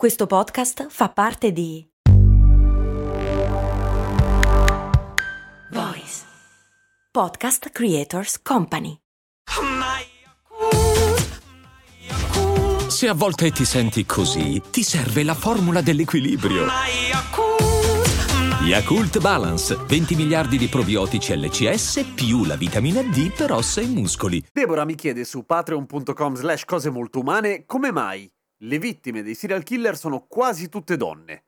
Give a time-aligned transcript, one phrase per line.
[0.00, 1.86] Questo podcast fa parte di
[5.72, 6.22] Voice
[7.10, 8.96] Podcast Creators Company.
[12.88, 16.64] Se a volte ti senti così, ti serve la formula dell'equilibrio.
[18.62, 24.42] Yakult Balance, 20 miliardi di probiotici LCS più la vitamina D per ossa e muscoli.
[24.50, 28.26] Deborah mi chiede su patreon.com slash cose molto umane come mai
[28.62, 31.44] le vittime dei serial killer sono quasi tutte donne.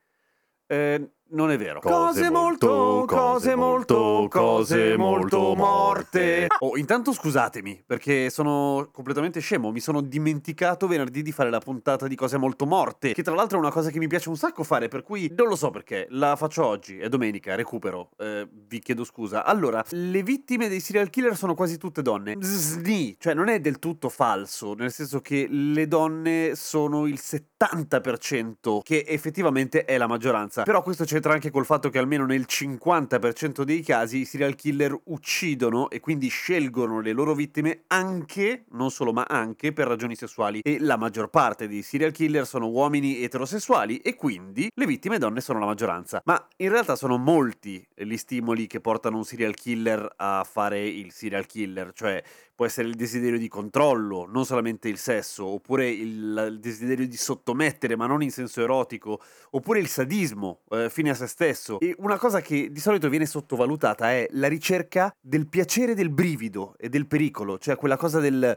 [0.66, 1.80] Eh, non è vero.
[1.80, 6.46] Cose molto, cose molto, cose molto morte.
[6.60, 9.70] Oh, intanto scusatemi, perché sono completamente scemo.
[9.70, 13.12] Mi sono dimenticato venerdì di fare la puntata di cose molto morte.
[13.12, 15.48] Che tra l'altro è una cosa che mi piace un sacco fare, per cui non
[15.48, 16.06] lo so perché.
[16.10, 18.10] La faccio oggi, è domenica, recupero.
[18.18, 19.44] Eh, vi chiedo scusa.
[19.44, 22.36] Allora, le vittime dei serial killer sono quasi tutte donne.
[22.40, 28.80] Sni, cioè non è del tutto falso, nel senso che le donne sono il 70%,
[28.82, 30.62] che effettivamente è la maggioranza.
[30.64, 34.56] Però questo c'è c'entra anche col fatto che almeno nel 50% dei casi i serial
[34.56, 40.16] killer uccidono e quindi scelgono le loro vittime anche, non solo ma anche, per ragioni
[40.16, 40.58] sessuali.
[40.64, 45.40] E la maggior parte dei serial killer sono uomini eterosessuali e quindi le vittime donne
[45.40, 46.20] sono la maggioranza.
[46.24, 51.12] Ma in realtà sono molti gli stimoli che portano un serial killer a fare il
[51.12, 52.20] serial killer, cioè
[52.62, 57.16] può essere il desiderio di controllo, non solamente il sesso, oppure il, il desiderio di
[57.16, 61.80] sottomettere, ma non in senso erotico, oppure il sadismo eh, fine a se stesso.
[61.80, 66.76] E una cosa che di solito viene sottovalutata è la ricerca del piacere del brivido
[66.78, 68.56] e del pericolo, cioè quella cosa del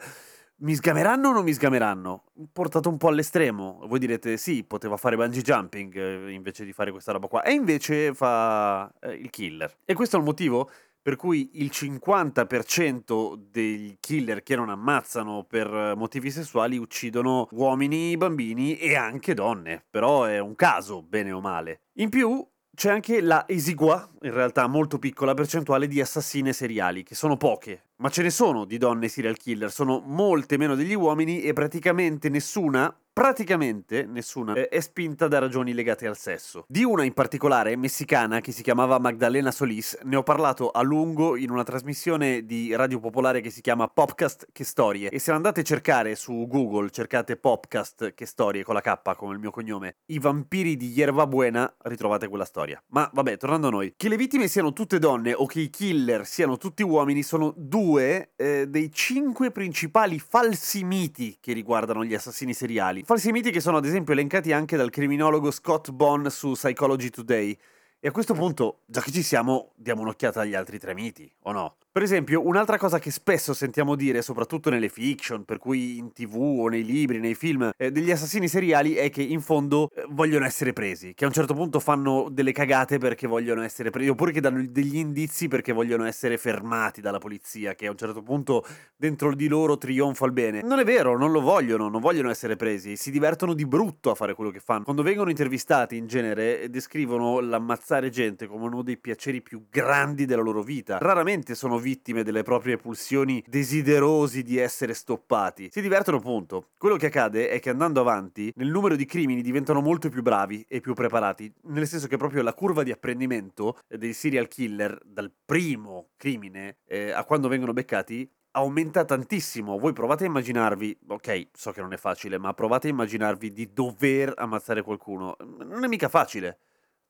[0.58, 2.23] mi sgameranno o non mi sgameranno?
[2.53, 3.81] Portato un po' all'estremo.
[3.88, 7.44] Voi direte sì, poteva fare bungee jumping eh, invece di fare questa roba qua.
[7.44, 9.80] E invece fa eh, il killer.
[9.84, 10.69] E questo è il motivo
[11.06, 18.80] per cui il 50% dei killer che non ammazzano per motivi sessuali uccidono uomini, bambini
[18.80, 21.81] e anche donne, però è un caso, bene o male.
[22.00, 22.44] In più
[22.75, 27.90] c'è anche la esigua, in realtà molto piccola percentuale di assassine seriali, che sono poche,
[27.97, 32.30] ma ce ne sono di donne serial killer, sono molte meno degli uomini e praticamente
[32.30, 36.66] nessuna praticamente nessuna eh, è spinta da ragioni legate al sesso.
[36.68, 41.38] Di una in particolare, messicana, che si chiamava Magdalena Solis, ne ho parlato a lungo
[41.38, 45.09] in una trasmissione di radio popolare che si chiama Popcast Che Storie.
[45.09, 49.31] E se andate a cercare su Google, cercate Popcast Che Storie con la K come
[49.31, 52.84] il mio cognome, i vampiri di Yerba Buena, ritrovate quella storia.
[52.88, 56.25] Ma vabbè, tornando a noi, che le vittime siano tutte donne o che i killer
[56.25, 62.54] siano tutti uomini sono due eh, dei cinque principali falsi miti che riguardano gli assassini
[62.54, 67.10] seriali falsi miti che sono ad esempio elencati anche dal criminologo Scott Bond su Psychology
[67.10, 67.56] Today.
[68.00, 71.52] E a questo punto, già che ci siamo, diamo un'occhiata agli altri tre miti, o
[71.52, 71.76] no?
[71.95, 76.35] Per esempio, un'altra cosa che spesso sentiamo dire, soprattutto nelle fiction, per cui in tv
[76.35, 80.44] o nei libri, nei film, eh, degli assassini seriali è che in fondo eh, vogliono
[80.44, 84.33] essere presi, che a un certo punto fanno delle cagate perché vogliono essere presi, oppure
[84.33, 88.66] che danno degli indizi perché vogliono essere fermati dalla polizia, che a un certo punto
[88.97, 90.63] dentro di loro trionfa il bene.
[90.63, 94.16] Non è vero, non lo vogliono, non vogliono essere presi, si divertono di brutto a
[94.16, 94.83] fare quello che fanno.
[94.83, 100.41] Quando vengono intervistati in genere descrivono l'ammazzare gente come uno dei piaceri più grandi della
[100.41, 100.97] loro vita.
[100.97, 105.69] Raramente sono vittime delle proprie pulsioni, desiderosi di essere stoppati.
[105.72, 106.69] Si divertono, punto.
[106.79, 110.66] Quello che accade è che andando avanti, nel numero di crimini diventano molto più bravi
[110.68, 115.31] e più preparati, nel senso che proprio la curva di apprendimento dei serial killer dal
[115.45, 119.78] primo crimine eh, a quando vengono beccati aumenta tantissimo.
[119.78, 123.72] Voi provate a immaginarvi, ok, so che non è facile, ma provate a immaginarvi di
[123.72, 125.35] dover ammazzare qualcuno.
[125.63, 126.62] Non è mica facile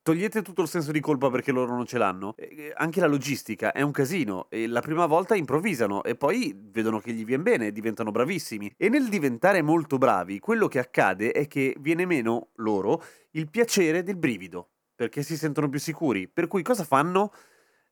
[0.06, 2.36] togliete tutto il senso di colpa perché loro non ce l'hanno.
[2.36, 7.00] E anche la logistica è un casino e la prima volta improvvisano e poi vedono
[7.00, 8.72] che gli viene bene diventano bravissimi.
[8.76, 13.02] E nel diventare molto bravi, quello che accade è che viene meno loro
[13.32, 16.28] il piacere del brivido, perché si sentono più sicuri.
[16.28, 17.32] Per cui cosa fanno?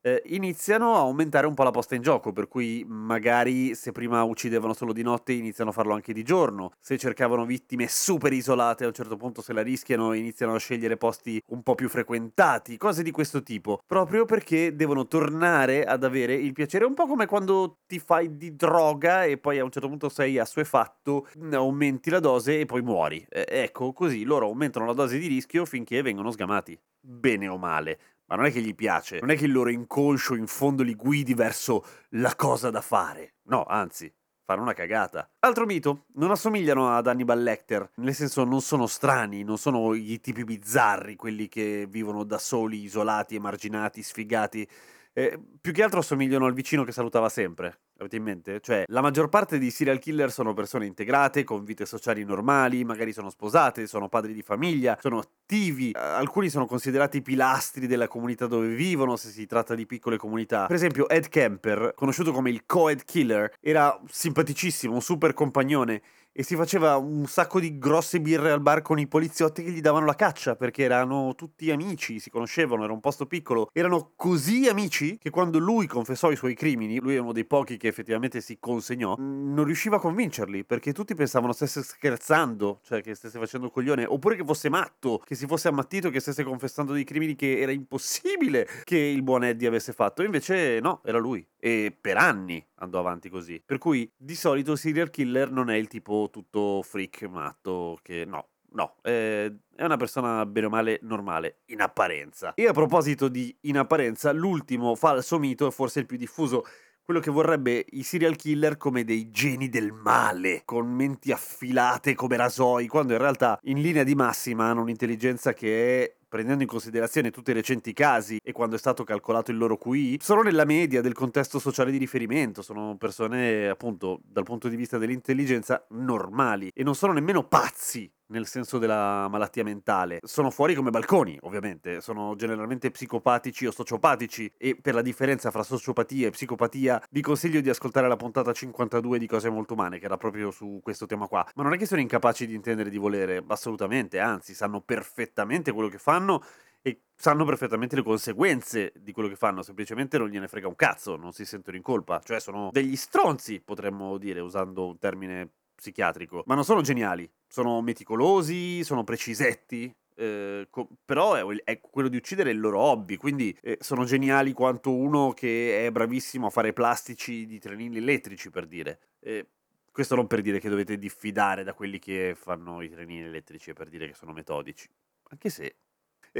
[0.06, 4.22] Eh, iniziano a aumentare un po' la posta in gioco, per cui magari se prima
[4.22, 8.84] uccidevano solo di notte iniziano a farlo anche di giorno, se cercavano vittime super isolate
[8.84, 12.76] a un certo punto se la rischiano iniziano a scegliere posti un po' più frequentati,
[12.76, 17.24] cose di questo tipo, proprio perché devono tornare ad avere il piacere, un po' come
[17.24, 22.20] quando ti fai di droga e poi a un certo punto sei assuefatto, aumenti la
[22.20, 23.24] dose e poi muori.
[23.30, 27.98] Eh, ecco, così loro aumentano la dose di rischio finché vengono sgamati, bene o male
[28.26, 30.94] ma non è che gli piace, non è che il loro inconscio in fondo li
[30.94, 33.34] guidi verso la cosa da fare.
[33.44, 34.12] No, anzi,
[34.44, 35.28] fanno una cagata.
[35.40, 40.20] Altro mito, non assomigliano ad Hannibal Lecter, nel senso non sono strani, non sono i
[40.20, 44.68] tipi bizzarri, quelli che vivono da soli, isolati, emarginati, sfigati.
[45.16, 47.82] Eh, più che altro assomigliano al vicino che salutava sempre.
[47.98, 48.60] Avete in mente?
[48.60, 53.12] Cioè, la maggior parte dei serial killer sono persone integrate, con vite sociali normali, magari
[53.12, 55.90] sono sposate, sono padri di famiglia, sono attivi.
[55.90, 60.66] Eh, alcuni sono considerati pilastri della comunità dove vivono, se si tratta di piccole comunità.
[60.66, 66.02] Per esempio, Ed Kemper, conosciuto come il Coed Killer, era simpaticissimo, un super compagnone
[66.36, 69.80] e si faceva un sacco di grosse birre al bar con i poliziotti che gli
[69.80, 73.70] davano la caccia perché erano tutti amici, si conoscevano, era un posto piccolo.
[73.72, 77.76] Erano così amici che quando lui confessò i suoi crimini, lui è uno dei pochi
[77.76, 83.14] che effettivamente si consegnò, non riusciva a convincerli perché tutti pensavano stesse scherzando, cioè che
[83.14, 87.04] stesse facendo coglione, oppure che fosse matto, che si fosse ammattito, che stesse confessando dei
[87.04, 90.22] crimini che era impossibile che il buon Eddie avesse fatto.
[90.22, 91.46] Invece no, era lui.
[91.58, 93.62] E per anni andò avanti così.
[93.64, 98.48] Per cui di solito serial killer non è il tipo tutto freak matto che no.
[98.74, 102.54] No, è una persona bene o male normale, in apparenza.
[102.54, 106.64] E a proposito di in apparenza, l'ultimo falso mito è forse il più diffuso,
[107.04, 112.36] quello che vorrebbe i serial killer come dei geni del male, con menti affilate come
[112.36, 117.30] rasoi, quando in realtà in linea di massima hanno un'intelligenza che è prendendo in considerazione
[117.30, 121.00] tutti i recenti casi e quando è stato calcolato il loro QI, sono nella media
[121.00, 126.82] del contesto sociale di riferimento, sono persone appunto dal punto di vista dell'intelligenza normali e
[126.82, 130.18] non sono nemmeno pazzi nel senso della malattia mentale.
[130.22, 135.62] Sono fuori come balconi, ovviamente, sono generalmente psicopatici o sociopatici e per la differenza fra
[135.62, 140.06] sociopatia e psicopatia vi consiglio di ascoltare la puntata 52 di Cose Molto Umane, che
[140.06, 141.46] era proprio su questo tema qua.
[141.54, 145.88] Ma non è che sono incapaci di intendere di volere, assolutamente, anzi, sanno perfettamente quello
[145.88, 146.42] che fanno
[146.86, 151.16] e sanno perfettamente le conseguenze di quello che fanno, semplicemente non gliene frega un cazzo,
[151.16, 155.48] non si sentono in colpa, cioè sono degli stronzi, potremmo dire, usando un termine
[155.84, 162.08] psichiatrico, ma non sono geniali, sono meticolosi, sono precisetti, eh, co- però è, è, quello
[162.08, 166.50] di uccidere il loro hobby, quindi eh, sono geniali quanto uno che è bravissimo a
[166.50, 168.98] fare plastici di trenini elettrici, per dire.
[169.20, 169.46] Eh,
[169.92, 173.74] questo non per dire che dovete diffidare da quelli che fanno i trenini elettrici, è
[173.74, 174.88] per dire che sono metodici.
[175.30, 175.76] Anche se...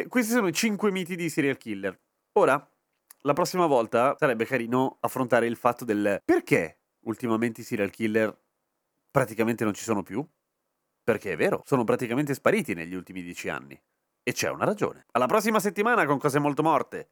[0.09, 1.97] questi sono i 5 miti di serial killer.
[2.33, 2.69] Ora,
[3.21, 8.37] la prossima volta sarebbe carino affrontare il fatto del perché ultimamente i serial killer
[9.15, 10.27] praticamente non ci sono più?
[11.05, 13.81] Perché è vero, sono praticamente spariti negli ultimi dieci anni.
[14.25, 15.07] E c'è una ragione.
[15.13, 17.11] Alla prossima settimana con cose molto morte.